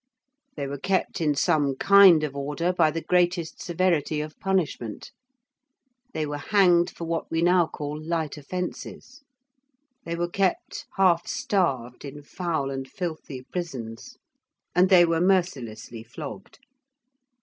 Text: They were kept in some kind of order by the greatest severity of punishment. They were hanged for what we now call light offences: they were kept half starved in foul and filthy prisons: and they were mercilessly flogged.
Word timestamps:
They 0.55 0.65
were 0.65 0.79
kept 0.79 1.21
in 1.21 1.35
some 1.35 1.75
kind 1.75 2.23
of 2.23 2.35
order 2.35 2.73
by 2.73 2.89
the 2.89 3.03
greatest 3.03 3.61
severity 3.61 4.19
of 4.19 4.39
punishment. 4.39 5.11
They 6.15 6.25
were 6.25 6.39
hanged 6.39 6.89
for 6.89 7.05
what 7.05 7.29
we 7.29 7.43
now 7.43 7.67
call 7.67 8.03
light 8.03 8.35
offences: 8.35 9.21
they 10.03 10.15
were 10.15 10.27
kept 10.27 10.87
half 10.97 11.27
starved 11.27 12.03
in 12.03 12.23
foul 12.23 12.71
and 12.71 12.89
filthy 12.89 13.43
prisons: 13.51 14.17
and 14.73 14.89
they 14.89 15.05
were 15.05 15.21
mercilessly 15.21 16.01
flogged. 16.01 16.57